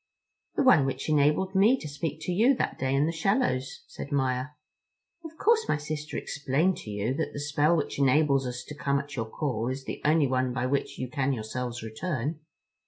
"The 0.55 0.63
one 0.63 0.87
which 0.87 1.07
enabled 1.09 1.53
me 1.53 1.77
to 1.77 1.87
speak 1.87 2.21
to 2.21 2.31
you 2.31 2.55
that 2.55 2.79
day 2.79 2.95
in 2.95 3.05
the 3.05 3.11
shallows," 3.11 3.83
said 3.85 4.11
Maia. 4.11 4.47
"Of 5.23 5.37
course 5.37 5.69
my 5.69 5.77
sister 5.77 6.17
explained 6.17 6.77
to 6.77 6.89
you 6.89 7.13
that 7.13 7.33
the 7.33 7.39
spell 7.39 7.77
which 7.77 7.99
enables 7.99 8.47
us 8.47 8.63
to 8.63 8.73
come 8.73 8.97
at 8.97 9.15
your 9.15 9.29
call 9.29 9.67
is 9.67 9.83
the 9.83 10.01
only 10.03 10.25
one 10.25 10.53
by 10.53 10.65
which 10.65 10.97
you 10.97 11.07
can 11.07 11.33
yourselves 11.33 11.83
return." 11.83 12.39